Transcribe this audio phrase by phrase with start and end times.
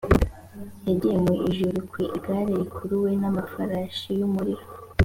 [0.87, 4.65] yagiye mu ijuru ku igare rikuruwe n’ amafarashi y’umuliro